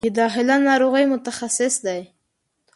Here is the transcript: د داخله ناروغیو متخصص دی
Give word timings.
د 0.05 0.07
داخله 0.19 0.55
ناروغیو 0.67 1.11
متخصص 1.13 1.73
دی 1.85 2.01